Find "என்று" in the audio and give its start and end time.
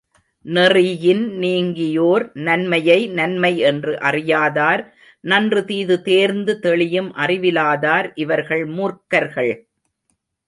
3.61-3.93